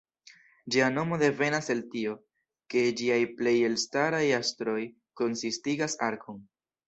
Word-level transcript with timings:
Ĝia 0.75 0.85
nomo 0.93 1.17
devenas 1.23 1.67
el 1.73 1.83
tio, 1.91 2.15
ke 2.73 2.81
ĝiaj 3.01 3.19
plej 3.41 3.53
elstaraj 3.67 4.23
astroj 4.41 4.79
konsistigas 5.21 5.97
arkon. 6.11 6.43